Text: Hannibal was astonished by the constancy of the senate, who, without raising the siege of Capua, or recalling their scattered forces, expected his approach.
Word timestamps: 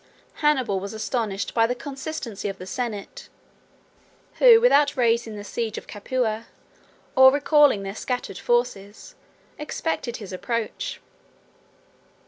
Hannibal 0.41 0.79
was 0.79 0.93
astonished 0.95 1.53
by 1.53 1.67
the 1.67 1.75
constancy 1.75 2.49
of 2.49 2.57
the 2.57 2.65
senate, 2.65 3.29
who, 4.39 4.59
without 4.59 4.97
raising 4.97 5.35
the 5.35 5.43
siege 5.43 5.77
of 5.77 5.85
Capua, 5.85 6.47
or 7.15 7.31
recalling 7.31 7.83
their 7.83 7.93
scattered 7.93 8.39
forces, 8.39 9.13
expected 9.59 10.17
his 10.17 10.33
approach. 10.33 10.99